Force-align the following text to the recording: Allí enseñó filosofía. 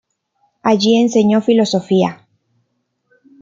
Allí 0.63 0.99
enseñó 0.99 1.37
filosofía. 1.41 2.11